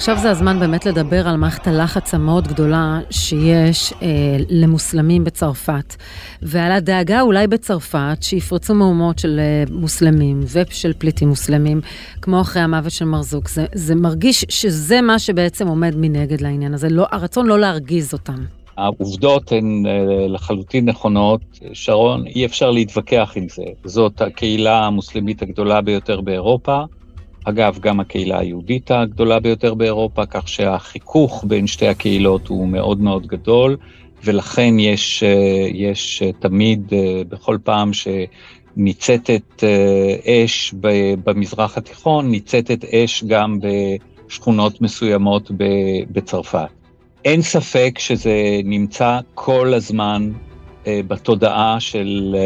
עכשיו 0.00 0.18
זה 0.18 0.30
הזמן 0.30 0.60
באמת 0.60 0.86
לדבר 0.86 1.28
על 1.28 1.36
מערכת 1.36 1.66
הלחץ 1.66 2.14
המאוד 2.14 2.48
גדולה 2.48 3.00
שיש 3.10 3.92
אה, 3.92 4.08
למוסלמים 4.48 5.24
בצרפת, 5.24 5.96
ועל 6.42 6.72
הדאגה 6.72 7.20
אולי 7.20 7.46
בצרפת 7.46 8.16
שיפרצו 8.20 8.74
מהומות 8.74 9.18
של 9.18 9.40
אה, 9.40 9.74
מוסלמים 9.74 10.40
ושל 10.52 10.92
פליטים 10.98 11.28
מוסלמים, 11.28 11.80
כמו 12.22 12.40
אחרי 12.40 12.62
המוות 12.62 12.92
של 12.92 13.04
מרזוק. 13.04 13.48
זה, 13.48 13.66
זה 13.74 13.94
מרגיש 13.94 14.44
שזה 14.48 15.00
מה 15.00 15.18
שבעצם 15.18 15.68
עומד 15.68 15.94
מנגד 15.96 16.40
לעניין 16.40 16.74
הזה, 16.74 16.88
לא, 16.88 17.06
הרצון 17.12 17.46
לא 17.46 17.60
להרגיז 17.60 18.12
אותם. 18.12 18.44
העובדות 18.76 19.52
הן 19.52 19.86
אה, 19.86 20.28
לחלוטין 20.28 20.88
נכונות, 20.88 21.40
שרון, 21.72 22.26
אי 22.26 22.46
אפשר 22.46 22.70
להתווכח 22.70 23.32
עם 23.36 23.46
זה. 23.48 23.64
זאת 23.84 24.22
הקהילה 24.22 24.86
המוסלמית 24.86 25.42
הגדולה 25.42 25.80
ביותר 25.80 26.20
באירופה. 26.20 26.84
אגב, 27.44 27.78
גם 27.80 28.00
הקהילה 28.00 28.38
היהודית 28.38 28.90
הגדולה 28.90 29.40
ביותר 29.40 29.74
באירופה, 29.74 30.26
כך 30.26 30.48
שהחיכוך 30.48 31.44
בין 31.48 31.66
שתי 31.66 31.86
הקהילות 31.88 32.48
הוא 32.48 32.68
מאוד 32.68 33.00
מאוד 33.00 33.26
גדול, 33.26 33.76
ולכן 34.24 34.78
יש, 34.78 35.22
אה, 35.22 35.68
יש 35.72 36.22
תמיד, 36.38 36.92
אה, 36.92 37.22
בכל 37.28 37.58
פעם 37.64 37.90
שניצתת 37.92 39.64
אה, 39.64 40.44
אש 40.44 40.74
במזרח 41.24 41.78
התיכון, 41.78 42.30
ניצתת 42.30 42.84
אש 42.84 43.24
גם 43.24 43.58
בשכונות 44.26 44.80
מסוימות 44.80 45.50
בצרפת. 46.10 46.68
אין 47.24 47.42
ספק 47.42 47.98
שזה 47.98 48.60
נמצא 48.64 49.20
כל 49.34 49.74
הזמן 49.74 50.32
בתודעה 50.86 51.80
של 51.80 52.36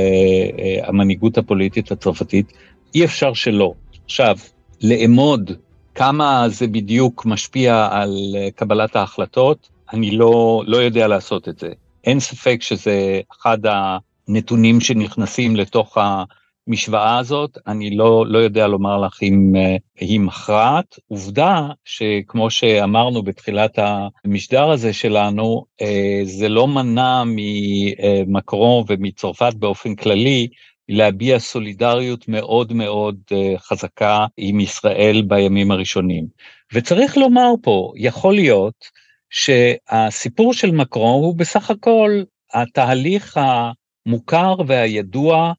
המנהיגות 0.82 1.38
הפוליטית 1.38 1.92
הצרפתית, 1.92 2.52
אי 2.94 3.04
אפשר 3.04 3.32
שלא. 3.32 3.74
עכשיו, 4.04 4.36
לאמוד 4.84 5.50
כמה 5.94 6.44
זה 6.48 6.66
בדיוק 6.66 7.26
משפיע 7.26 7.88
על 7.90 8.10
אה, 8.36 8.48
קבלת 8.50 8.96
ההחלטות, 8.96 9.68
אני 9.92 10.10
לא, 10.10 10.62
לא 10.66 10.76
יודע 10.76 11.08
לעשות 11.08 11.48
את 11.48 11.58
זה. 11.58 11.68
אין 12.04 12.20
ספק 12.20 12.62
שזה 12.62 13.20
אחד 13.32 13.58
הנתונים 13.64 14.80
שנכנסים 14.80 15.56
לתוך 15.56 15.98
המשוואה 16.68 17.18
הזאת, 17.18 17.58
אני 17.66 17.96
לא, 17.96 18.24
לא 18.26 18.38
יודע 18.38 18.66
לומר 18.66 19.00
לך 19.00 19.18
אם 19.22 19.52
uh, 19.54 19.80
היא 20.00 20.20
מכרעת. 20.20 20.98
עובדה 21.08 21.68
שכמו 21.84 22.50
שאמרנו 22.50 23.22
בתחילת 23.22 23.78
המשדר 24.24 24.70
הזה 24.70 24.92
שלנו, 24.92 25.64
uh, 25.82 25.84
זה 26.24 26.48
לא 26.48 26.68
מנע 26.68 27.22
ממקרון 27.26 28.84
ומצרפת 28.88 29.54
באופן 29.54 29.94
כללי 29.94 30.48
להביע 30.88 31.38
סולידריות 31.38 32.28
מאוד 32.28 32.72
מאוד 32.72 33.16
אה, 33.32 33.54
חזקה 33.58 34.26
עם 34.36 34.60
ישראל 34.60 35.22
בימים 35.26 35.70
הראשונים. 35.70 36.26
וצריך 36.72 37.16
לומר 37.16 37.50
פה, 37.62 37.92
יכול 37.96 38.34
להיות 38.34 38.84
שהסיפור 39.30 40.54
של 40.54 40.70
מקרון 40.70 41.22
הוא 41.22 41.36
בסך 41.36 41.70
הכל 41.70 42.22
התהליך 42.54 43.40
המוכר 44.06 44.54
והידוע 44.66 45.52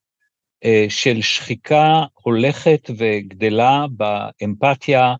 אה, 0.66 0.86
של 0.90 1.22
שחיקה 1.22 2.04
הולכת 2.14 2.90
וגדלה 2.98 3.86
באמפתיה 3.90 5.14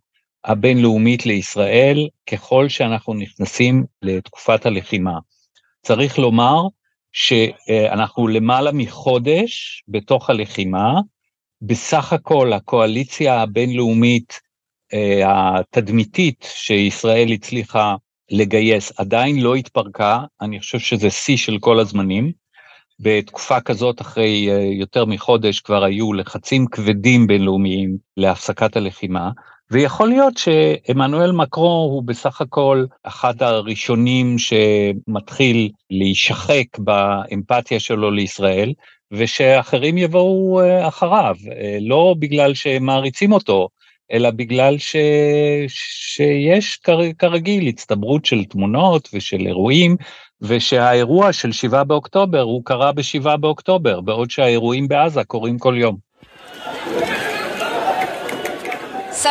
הבינלאומית 0.46 1.26
לישראל 1.26 2.08
ככל 2.32 2.70
שאנחנו 2.70 3.14
נכנסים 3.14 3.84
לתקופת 4.02 4.66
הלחימה. 4.66 5.18
צריך 5.82 6.20
לומר 6.20 6.62
שאנחנו 7.16 8.28
למעלה 8.28 8.72
מחודש 8.72 9.84
בתוך 9.88 10.30
הלחימה, 10.30 10.94
בסך 11.62 12.14
הכל 12.14 12.54
הקואליציה 12.54 13.42
הבינלאומית 13.42 14.40
אה, 14.94 15.60
התדמיתית 15.60 16.48
שישראל 16.56 17.32
הצליחה 17.32 17.96
לגייס 18.32 19.00
עדיין 19.00 19.40
לא 19.40 19.56
התפרקה, 19.56 20.20
אני 20.42 20.60
חושב 20.60 20.80
שזה 20.80 21.10
שיא 21.10 21.38
של 21.38 21.58
כל 21.60 21.80
הזמנים. 21.80 22.32
בתקופה 23.00 23.62
כזאת, 23.62 24.02
אחרי 24.02 24.50
אה, 24.52 24.64
יותר 24.80 25.06
מחודש, 25.06 25.60
כבר 25.60 25.84
היו 25.84 26.14
לחצים 26.14 26.66
כבדים 26.68 27.28
בינלאומיים 27.28 27.98
להפסקת 28.18 28.76
הלחימה, 28.76 29.32
ויכול 29.72 30.10
להיות 30.10 30.34
שעמנואל 30.38 31.32
מקרו 31.32 31.90
הוא 31.92 32.04
בסך 32.04 32.42
הכל 32.42 32.86
אחד 33.04 33.44
הראשונים 33.44 34.36
שמתחיל 34.38 35.70
להישחק 35.92 36.80
באמפתיה 36.80 37.80
שלו 37.80 38.12
לישראל, 38.12 38.74
ושאחרים 39.12 39.98
יבואו 39.98 40.62
אחריו, 40.88 41.36
לא 41.82 42.16
בגלל 42.20 42.54
שהם 42.54 42.86
מעריצים 42.86 43.32
אותו, 43.32 43.70
אלא 44.12 44.32
בגלל 44.32 44.78
ש... 44.78 44.96
שיש 45.68 46.80
כרגיל 47.18 47.68
הצטברות 47.68 48.26
של 48.26 48.44
תמונות 48.44 49.10
ושל 49.14 49.48
אירועים, 49.48 49.96
ושהאירוע 50.42 51.34
של 51.34 51.52
7 51.52 51.84
באוקטובר 51.84 52.42
הוא 52.42 52.62
קרה 52.66 52.92
ב-7 52.92 53.38
באוקטובר, 53.38 54.02
בעוד 54.02 54.32
שהאירועים 54.32 54.88
בעזה 54.88 55.24
קורים 55.24 55.58
כל 55.60 55.76
יום. 55.78 55.98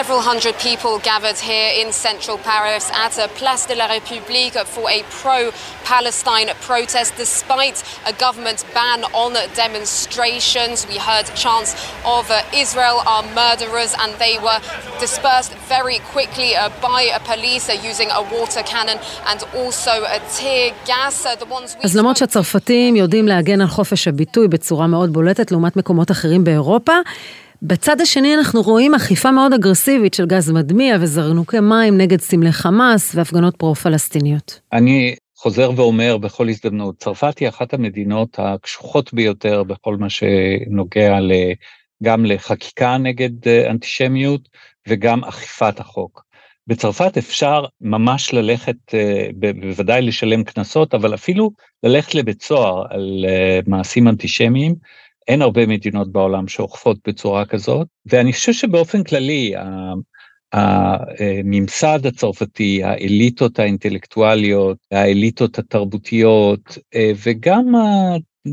Several 0.01 0.23
hundred 0.33 0.57
people 0.59 0.99
gathered 0.99 1.39
here 1.39 1.71
in 1.81 1.93
central 1.93 2.37
Paris 2.37 2.85
at 3.05 3.15
a 3.17 3.29
Place 3.41 3.65
de 3.71 3.77
la 3.77 3.87
République 3.87 4.57
for 4.75 4.87
a 4.91 5.01
pro-Palestine 5.23 6.49
protest 6.69 7.11
despite 7.17 7.79
a 8.05 8.13
government 8.25 8.61
ban 8.75 9.01
on 9.23 9.33
demonstrations. 9.55 10.77
We 10.93 10.99
heard 10.99 11.27
chants 11.43 11.71
of 12.17 12.25
uh, 12.29 12.43
Israel 12.63 12.99
are 13.13 13.23
murderers 13.41 13.93
and 14.01 14.11
they 14.25 14.37
were 14.47 14.61
dispersed 15.05 15.53
very 15.75 15.99
quickly 16.15 16.51
uh, 16.57 16.71
by 16.83 17.01
uh, 17.07 17.21
police 17.33 17.67
using 17.91 18.11
a 18.21 18.23
water 18.37 18.63
cannon 18.73 18.99
and 19.31 19.41
also 19.61 19.95
a 20.17 20.19
tear 20.37 20.73
gas. 20.91 21.23
The 21.23 21.47
ones 21.47 21.77
we 21.77 21.85
אז 21.85 21.97
למרות 21.97 22.17
שהצרפתים 22.17 22.97
יודעים 22.97 23.29
להגן 23.29 23.61
על 23.61 23.67
חופש 23.67 24.09
הביטוי 24.09 24.49
בצורה 24.49 24.87
מאוד 24.87 25.13
בולטת 25.13 25.51
לעומת 25.51 25.77
מקומות 25.77 26.11
אחרים 26.11 26.45
באירופה, 26.45 26.93
בצד 27.63 28.01
השני 28.01 28.35
אנחנו 28.35 28.63
רואים 28.63 28.95
אכיפה 28.95 29.31
מאוד 29.31 29.53
אגרסיבית 29.53 30.15
של 30.15 30.27
גז 30.27 30.51
מדמיע 30.51 30.97
וזרנוקי 31.01 31.61
מים 31.61 31.99
נגד 31.99 32.21
סמלי 32.21 32.53
חמאס 32.53 33.15
והפגנות 33.15 33.57
פרו-פלסטיניות. 33.57 34.61
אני 34.73 35.15
חוזר 35.37 35.71
ואומר 35.77 36.19
בכל 36.19 36.49
הזדמנות, 36.49 36.99
צרפת 36.99 37.39
היא 37.39 37.49
אחת 37.49 37.75
המדינות 37.75 38.37
הקשוחות 38.39 39.15
ביותר 39.15 39.63
בכל 39.63 39.97
מה 39.97 40.11
שנוגע 40.11 41.19
גם 42.03 42.25
לחקיקה 42.25 42.97
נגד 42.99 43.49
אה, 43.49 43.71
אנטישמיות 43.71 44.49
וגם 44.89 45.25
אכיפת 45.25 45.81
החוק. 45.81 46.25
בצרפת 46.67 47.17
אפשר 47.19 47.65
ממש 47.81 48.35
ללכת, 48.35 48.77
אה, 48.95 49.29
בוודאי 49.35 50.03
לשלם 50.03 50.45
קנסות, 50.45 50.95
אבל 50.95 51.15
אפילו 51.15 51.51
ללכת 51.83 52.15
לבית 52.15 52.43
סוהר 52.43 52.85
על 52.91 53.25
אה, 53.29 53.61
מעשים 53.67 54.09
אנטישמיים, 54.09 54.75
אין 55.29 55.43
הרבה 55.43 55.67
מדינות 55.67 56.13
בעולם 56.13 56.49
שאוכפות 56.49 56.99
בצורה 57.07 57.47
כזאת, 57.47 57.87
ואני 58.07 58.33
חושב 58.33 58.53
שבאופן 58.53 59.05
כללי, 59.05 59.55
הממסד 60.53 62.07
הצרפתי, 62.07 62.85
האליטות 62.85 63.59
האינטלקטואליות, 63.59 64.79
האליטות 64.91 65.59
התרבותיות, 65.59 66.79
אה, 66.95 67.13
וגם 67.27 67.65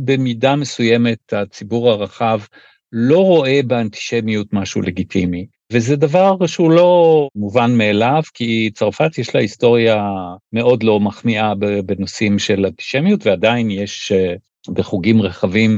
במידה 0.05 0.55
מסוימת 0.55 1.33
הציבור 1.33 1.89
הרחב, 1.89 2.39
לא 2.91 3.25
רואה 3.25 3.59
באנטישמיות 3.67 4.47
משהו 4.53 4.81
לגיטימי. 4.81 5.45
וזה 5.71 5.95
דבר 5.95 6.45
שהוא 6.45 6.71
לא 6.71 7.27
מובן 7.35 7.77
מאליו, 7.77 8.21
כי 8.33 8.69
צרפת 8.73 9.17
יש 9.17 9.35
לה 9.35 9.41
היסטוריה 9.41 10.03
מאוד 10.53 10.83
לא 10.83 10.99
מחמיאה 10.99 11.53
בנושאים 11.85 12.39
של 12.39 12.65
אנטישמיות, 12.65 13.25
ועדיין 13.27 13.71
יש 13.71 14.11
אה, 14.11 14.33
בחוגים 14.73 15.21
רחבים 15.21 15.71
אה, 15.71 15.77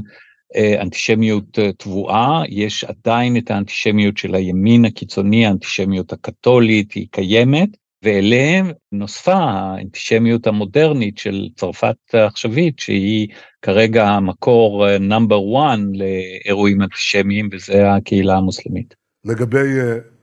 אנטישמיות 0.82 1.60
אה, 1.60 1.72
תבואה, 1.78 2.42
יש 2.50 2.84
עדיין 2.84 3.38
את 3.38 3.52
האנטישמיות 3.52 4.18
של 4.18 4.36
הימין 4.36 4.86
הקיצוני, 4.86 5.46
האנטישמיות 5.46 6.14
הקתולית, 6.14 6.92
היא 6.92 7.08
קיימת, 7.12 7.70
ואליהם 8.04 8.72
נוספה 8.92 9.34
האנטישמיות 9.34 10.48
המודרנית 10.48 11.18
של 11.18 11.48
צרפת 11.56 11.96
העכשווית, 12.14 12.80
שהיא 12.80 13.28
כרגע 13.62 14.08
המקור 14.08 14.98
נאמבר 14.98 15.56
אה, 15.56 15.74
1 15.74 15.80
לאירועים 15.94 16.82
אנטישמיים, 16.82 17.50
וזה 17.52 17.92
הקהילה 17.92 18.38
המוסלמית. 18.38 18.96
לגבי 19.26 19.68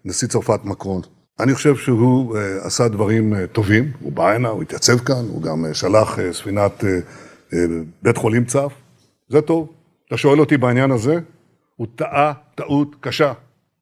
נשיא 0.05 0.29
צרפת 0.29 0.61
מקרון, 0.65 1.03
אני 1.41 1.55
חושב 1.55 1.77
שהוא 1.77 2.37
עשה 2.63 2.89
דברים 2.89 3.47
טובים, 3.47 3.93
הוא 4.01 4.13
בא 4.13 4.31
הנה, 4.31 4.49
הוא 4.49 4.63
התייצב 4.63 4.99
כאן, 4.99 5.25
הוא 5.31 5.43
גם 5.43 5.65
שלח 5.73 6.19
ספינת 6.33 6.85
בית 8.03 8.17
חולים 8.17 8.45
צף, 8.45 8.73
זה 9.29 9.41
טוב. 9.41 9.80
אתה 10.11 10.19
שואל 10.19 10.41
אותי 10.41 10.57
בעניין 10.57 10.91
הזה, 10.91 11.21
הוא 11.77 11.87
טעה 11.97 12.33
טעות 12.55 12.97
קשה. 13.01 13.33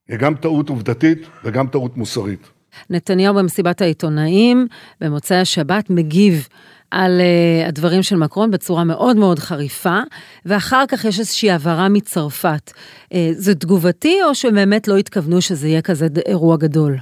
היא 0.08 0.18
גם 0.18 0.34
טעות 0.34 0.68
עובדתית 0.68 1.18
וגם 1.44 1.66
טעות 1.66 1.96
מוסרית. 1.96 2.50
נתניהו 2.90 3.34
במסיבת 3.34 3.80
העיתונאים 3.80 4.66
במוצאי 5.00 5.36
השבת 5.36 5.90
מגיב 5.90 6.48
על 6.90 7.20
uh, 7.20 7.68
הדברים 7.68 8.02
של 8.02 8.16
מקרון 8.16 8.50
בצורה 8.50 8.84
מאוד 8.84 9.16
מאוד 9.16 9.38
חריפה, 9.38 9.98
ואחר 10.46 10.84
כך 10.88 11.04
יש 11.04 11.18
איזושהי 11.18 11.50
הבהרה 11.50 11.88
מצרפת. 11.88 12.70
Uh, 12.70 13.16
זה 13.32 13.54
תגובתי 13.54 14.22
או 14.22 14.34
שבאמת 14.34 14.88
לא 14.88 14.96
התכוונו 14.96 15.40
שזה 15.40 15.68
יהיה 15.68 15.82
כזה 15.82 16.06
אירוע 16.26 16.56
גדול? 16.56 16.98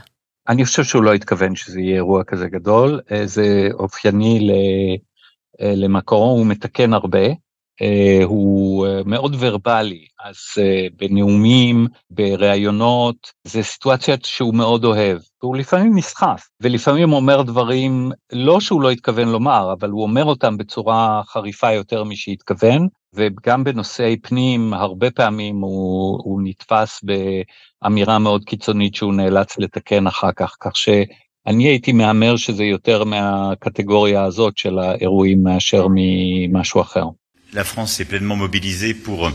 אני 0.49 0.65
חושב 0.65 0.85
שהוא 0.85 1.03
לא 1.03 1.15
התכוון 1.15 1.57
שזה 1.57 1.81
יהיה 1.81 1.95
אירוע 1.95 2.25
כזה 2.25 2.49
גדול, 2.49 3.01
uh, 3.09 3.15
זה 3.25 3.69
אופייני 3.73 4.49
למקרון, 5.61 6.39
הוא 6.39 6.47
מתקן 6.47 6.93
הרבה. 6.93 7.46
אה, 7.83 8.25
הוא 8.25 8.87
אה, 8.87 9.01
מאוד 9.07 9.37
ורבלי, 9.39 10.07
אז 10.25 10.37
אה, 10.59 10.87
בנאומים, 10.97 11.87
בראיונות, 12.11 13.33
זה 13.45 13.63
סיטואציה 13.63 14.17
שהוא 14.23 14.55
מאוד 14.55 14.85
אוהב. 14.85 15.19
הוא 15.43 15.57
לפעמים 15.57 15.99
נסחף, 15.99 16.49
ולפעמים 16.61 17.13
אומר 17.13 17.43
דברים, 17.43 18.11
לא 18.33 18.61
שהוא 18.61 18.83
לא 18.83 18.91
התכוון 18.91 19.29
לומר, 19.29 19.73
אבל 19.73 19.91
הוא 19.91 20.03
אומר 20.03 20.25
אותם 20.25 20.57
בצורה 20.57 21.23
חריפה 21.27 21.73
יותר 21.73 22.05
משהתכוון, 22.05 22.89
וגם 23.15 23.65
בנושאי 23.65 24.17
פנים, 24.17 24.75
הרבה 24.75 25.11
פעמים 25.11 25.61
הוא, 25.61 26.19
הוא 26.25 26.41
נתפס 26.45 27.05
באמירה 27.83 28.19
מאוד 28.19 28.45
קיצונית 28.45 28.95
שהוא 28.95 29.15
נאלץ 29.15 29.59
לתקן 29.59 30.07
אחר 30.07 30.33
כך, 30.33 30.57
כך 30.61 30.77
ש... 30.77 30.89
אני 31.47 31.65
הייתי 31.65 31.93
מהמר 31.93 32.37
שזה 32.37 32.65
יותר 32.65 33.05
מהקטגוריה 33.05 34.25
הזאת 34.25 34.57
של 34.57 34.79
האירועים 34.79 35.43
מאשר 35.43 35.87
ממשהו 35.91 36.81
אחר. 36.81 37.05
La 37.54 37.66
France 37.66 37.92
s'est 37.94 38.06
pleinement 38.06 38.38
mobilisée 38.38 38.94
pour 38.94 39.30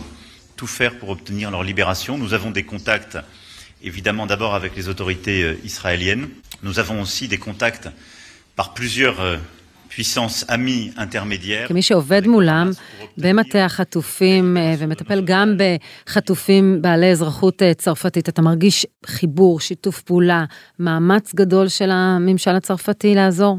tout 0.57 0.67
faire 0.67 0.99
pour 0.99 1.11
obtenir 1.11 1.51
leur 1.51 1.63
libération. 1.63 2.17
Nous 2.17 2.33
avons 2.33 2.51
des 2.51 2.63
contacts, 2.63 3.19
évidemment 3.83 4.25
d'abord 4.25 4.55
avec 4.55 4.75
les 4.75 4.89
autorités 4.89 5.43
euh, 5.43 5.61
israéliennes. 5.65 6.29
Nous 6.63 6.79
avons 6.79 7.03
aussi 7.03 7.29
des 7.29 7.37
contacts 7.37 7.91
par 8.57 8.73
plusieurs 8.73 9.21
euh, 9.21 9.37
puissances 9.91 10.47
amies 10.49 10.93
intermédiaires. 10.97 11.69
כמי 11.69 11.83
שעובד 11.83 12.27
מולם 12.27 12.71
במטה 13.19 13.65
החטופים 13.65 14.57
אה, 14.57 14.75
ומטפל 14.79 15.25
גם 15.25 15.57
בחטופים 15.57 16.83
בעלי 16.83 17.11
אזרחות 17.11 17.63
אה, 17.63 17.75
צרפתית, 17.75 18.29
אתה 18.29 18.43
מרגיש 18.43 18.87
חיבור, 19.07 19.61
שיתוף 19.61 20.03
פעולה, 20.03 20.45
מאמץ 20.79 21.35
גדול 21.35 21.69
של 21.69 21.91
הממשל 21.91 22.51
הצרפתי 22.51 23.15
לעזור? 23.15 23.59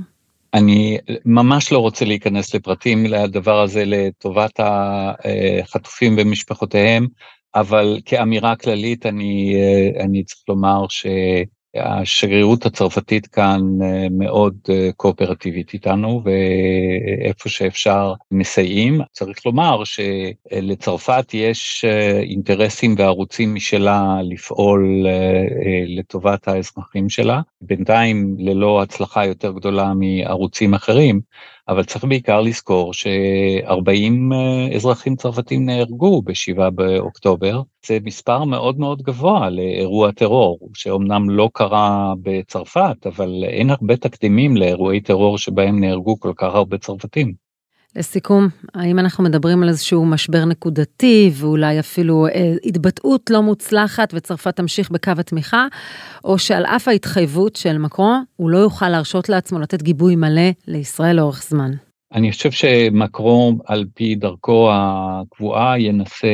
אני 0.54 0.98
ממש 1.24 1.72
לא 1.72 1.78
רוצה 1.78 2.04
להיכנס 2.04 2.54
לפרטים 2.54 3.06
לדבר 3.06 3.60
הזה 3.62 3.84
לטובת 3.86 4.60
החטופים 4.60 6.14
ומשפחותיהם, 6.18 7.06
אבל 7.54 8.00
כאמירה 8.04 8.56
כללית 8.56 9.06
אני, 9.06 9.54
אני 10.00 10.24
צריך 10.24 10.42
לומר 10.48 10.86
ש... 10.88 11.06
השגרירות 11.76 12.66
הצרפתית 12.66 13.26
כאן 13.26 13.60
אה, 13.82 14.06
מאוד 14.10 14.54
אה, 14.70 14.90
קואופרטיבית 14.96 15.72
איתנו, 15.72 16.22
ואיפה 16.24 17.48
שאפשר 17.48 18.12
מסייעים. 18.30 19.00
צריך 19.12 19.46
לומר 19.46 19.82
שלצרפת 19.84 21.34
יש 21.34 21.84
אה, 21.88 22.20
אינטרסים 22.20 22.94
וערוצים 22.98 23.54
משלה 23.54 24.16
לפעול 24.22 25.06
לטובת 25.86 26.48
האזרחים 26.48 27.08
שלה, 27.08 27.40
בינתיים 27.60 28.36
ללא 28.38 28.82
הצלחה 28.82 29.26
יותר 29.26 29.52
גדולה 29.52 29.92
מערוצים 29.94 30.74
אחרים. 30.74 31.20
אבל 31.72 31.84
צריך 31.84 32.04
בעיקר 32.04 32.40
לזכור 32.40 32.94
ש-40 32.94 34.34
אזרחים 34.76 35.16
צרפתים 35.16 35.66
נהרגו 35.66 36.22
ב-7 36.22 36.70
באוקטובר. 36.70 37.62
זה 37.86 37.98
מספר 38.04 38.44
מאוד 38.44 38.78
מאוד 38.78 39.02
גבוה 39.02 39.50
לאירוע 39.50 40.12
טרור, 40.12 40.58
שאומנם 40.74 41.30
לא 41.30 41.50
קרה 41.52 42.14
בצרפת, 42.22 43.06
אבל 43.06 43.44
אין 43.44 43.70
הרבה 43.70 43.96
תקדימים 43.96 44.56
לאירועי 44.56 45.00
טרור 45.00 45.38
שבהם 45.38 45.80
נהרגו 45.80 46.20
כל 46.20 46.32
כך 46.36 46.54
הרבה 46.54 46.78
צרפתים. 46.78 47.51
לסיכום, 47.96 48.48
האם 48.74 48.98
אנחנו 48.98 49.24
מדברים 49.24 49.62
על 49.62 49.68
איזשהו 49.68 50.06
משבר 50.06 50.44
נקודתי 50.44 51.30
ואולי 51.34 51.80
אפילו 51.80 52.26
אה, 52.26 52.54
התבטאות 52.64 53.30
לא 53.30 53.42
מוצלחת 53.42 54.14
וצרפת 54.14 54.56
תמשיך 54.56 54.90
בקו 54.90 55.12
התמיכה, 55.18 55.66
או 56.24 56.38
שעל 56.38 56.66
אף 56.66 56.88
ההתחייבות 56.88 57.56
של 57.56 57.78
מקרון, 57.78 58.24
הוא 58.36 58.50
לא 58.50 58.58
יוכל 58.58 58.88
להרשות 58.88 59.28
לעצמו 59.28 59.58
לתת 59.58 59.82
גיבוי 59.82 60.16
מלא 60.16 60.50
לישראל 60.66 61.16
לאורך 61.16 61.42
זמן? 61.42 61.70
אני 62.14 62.32
חושב 62.32 62.50
שמקרון 62.50 63.58
על 63.66 63.84
פי 63.94 64.14
דרכו 64.14 64.70
הקבועה 64.72 65.80
ינסה 65.80 66.28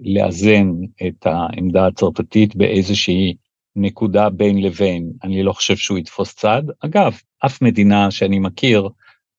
לאזן 0.00 0.70
את 1.06 1.26
העמדה 1.26 1.86
הצרפתית 1.86 2.56
באיזושהי 2.56 3.34
נקודה 3.76 4.30
בין 4.30 4.62
לבין. 4.62 5.10
אני 5.24 5.42
לא 5.42 5.52
חושב 5.52 5.76
שהוא 5.76 5.98
יתפוס 5.98 6.34
צד. 6.34 6.62
אגב, 6.84 7.20
אף 7.46 7.62
מדינה 7.62 8.10
שאני 8.10 8.38
מכיר, 8.38 8.88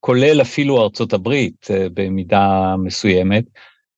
כולל 0.02 0.42
אפילו 0.42 0.84
ארצות 0.84 1.14
הברית 1.14 1.68
אה, 1.72 1.88
במידה 1.94 2.76
מסוימת, 2.84 3.44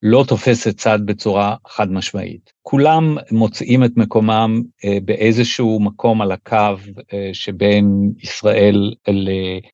לא 0.01 0.25
תופסת 0.27 0.77
צד 0.77 0.99
בצורה 1.05 1.55
חד 1.67 1.91
משמעית. 1.91 2.53
כולם 2.61 3.17
מוצאים 3.31 3.83
את 3.83 3.91
מקומם 3.95 4.61
אה, 4.85 4.97
באיזשהו 5.05 5.79
מקום 5.79 6.21
על 6.21 6.31
הקו 6.31 6.75
אה, 7.13 7.29
שבין 7.33 8.11
ישראל 8.19 8.93
ל... 9.07 9.29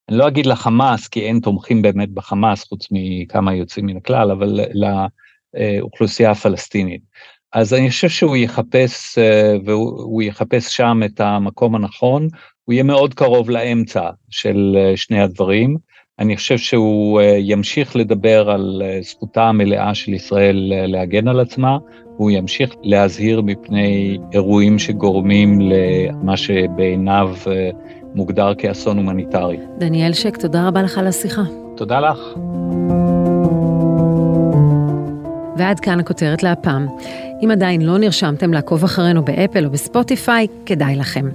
אני 0.09 0.17
לא 0.17 0.27
אגיד 0.27 0.45
לחמאס, 0.45 1.07
כי 1.07 1.21
אין 1.21 1.39
תומכים 1.39 1.81
באמת 1.81 2.09
בחמאס, 2.09 2.63
חוץ 2.63 2.87
מכמה 2.91 3.55
יוצאים 3.55 3.85
מן 3.85 3.97
הכלל, 3.97 4.31
אבל 4.31 4.59
לאוכלוסייה 5.53 6.31
הפלסטינית. 6.31 7.01
אז 7.53 7.73
אני 7.73 7.89
חושב 7.89 8.09
שהוא 8.09 8.35
יחפש, 8.37 9.17
והוא 9.65 10.21
יחפש 10.21 10.77
שם 10.77 10.99
את 11.05 11.19
המקום 11.19 11.75
הנכון, 11.75 12.27
הוא 12.63 12.73
יהיה 12.73 12.83
מאוד 12.83 13.13
קרוב 13.13 13.49
לאמצע 13.49 14.09
של 14.29 14.77
שני 14.95 15.21
הדברים. 15.21 15.77
אני 16.19 16.37
חושב 16.37 16.57
שהוא 16.57 17.21
ימשיך 17.39 17.95
לדבר 17.95 18.49
על 18.49 18.81
זכותה 19.01 19.43
המלאה 19.43 19.93
של 19.93 20.13
ישראל 20.13 20.73
להגן 20.87 21.27
על 21.27 21.39
עצמה, 21.39 21.77
הוא 22.19 22.31
ימשיך 22.31 22.75
להזהיר 22.83 23.41
מפני 23.41 24.17
אירועים 24.33 24.79
שגורמים 24.79 25.59
למה 25.61 26.37
שבעיניו 26.37 27.29
אה, 27.47 27.69
מוגדר 28.15 28.53
כאסון 28.57 28.97
הומניטרי. 28.97 29.57
דניאל 29.77 30.13
שק, 30.13 30.37
תודה 30.37 30.67
רבה 30.67 30.81
לך 30.81 30.97
על 30.97 31.07
השיחה. 31.07 31.41
תודה 31.75 31.99
לך. 31.99 32.19
ועד 35.59 35.79
כאן 35.79 35.99
הכותרת 35.99 36.43
להפעם. 36.43 36.87
אם 37.43 37.51
עדיין 37.51 37.81
לא 37.81 37.97
נרשמתם 37.97 38.53
לעקוב 38.53 38.83
אחרינו 38.83 39.25
באפל 39.25 39.65
או 39.65 39.69
בספוטיפיי, 39.69 40.47
כדאי 40.65 40.95
לכם. 40.95 41.29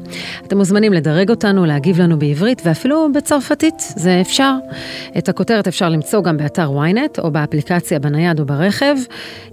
אתם 0.47 0.59
מוזמנים 0.59 0.93
לדרג 0.93 1.31
אותנו, 1.31 1.65
להגיב 1.65 2.01
לנו 2.01 2.19
בעברית 2.19 2.63
ואפילו 2.65 3.13
בצרפתית, 3.13 3.75
זה 3.79 4.21
אפשר. 4.21 4.55
את 5.19 5.29
הכותרת 5.29 5.69
אפשר 5.69 5.89
למצוא 5.89 6.23
גם 6.23 6.37
באתר 6.37 6.71
ynet 6.71 7.19
או 7.19 7.31
באפליקציה 7.31 7.99
בנייד 7.99 8.41
או 8.41 8.47
ברכב. 8.47 8.97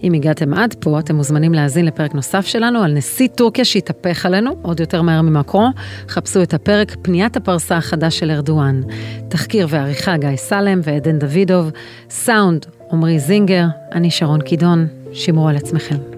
אם 0.03 0.13
הגעתם 0.13 0.53
עד 0.53 0.75
פה, 0.79 0.99
אתם 0.99 1.15
מוזמנים 1.15 1.53
להאזין 1.53 1.86
לפרק 1.86 2.13
נוסף 2.13 2.45
שלנו 2.45 2.84
על 2.84 2.93
נשיא 2.93 3.27
טורקיה 3.36 3.65
שהתהפך 3.65 4.25
עלינו, 4.25 4.55
עוד 4.62 4.79
יותר 4.79 5.01
מהר 5.01 5.21
ממקרו. 5.21 5.67
חפשו 6.07 6.43
את 6.43 6.53
הפרק 6.53 6.95
פניית 7.01 7.38
הפרסה 7.38 7.77
החדש 7.77 8.19
של 8.19 8.31
ארדואן. 8.31 8.81
תחקיר 9.29 9.67
ועריכה 9.69 10.17
גיא 10.17 10.36
סלם 10.36 10.79
ועדן 10.84 11.19
דוידוב, 11.19 11.71
סאונד 12.10 12.65
עמרי 12.93 13.19
זינגר, 13.19 13.65
אני 13.91 14.12
שרון 14.12 14.41
קידון, 14.41 14.88
שמרו 15.13 15.47
על 15.47 15.56
עצמכם. 15.56 16.11